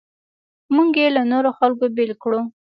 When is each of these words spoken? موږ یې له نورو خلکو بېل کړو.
موږ 0.75 0.89
یې 1.01 1.07
له 1.15 1.21
نورو 1.31 1.49
خلکو 1.59 1.85
بېل 1.95 2.11
کړو. 2.21 2.39